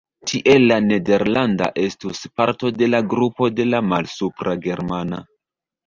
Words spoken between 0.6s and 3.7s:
la nederlanda estus parto de la grupo